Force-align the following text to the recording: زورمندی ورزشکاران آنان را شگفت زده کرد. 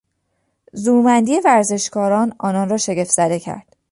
زورمندی 0.73 1.39
ورزشکاران 1.45 2.33
آنان 2.39 2.69
را 2.69 2.77
شگفت 2.77 3.11
زده 3.11 3.39
کرد. 3.39 3.75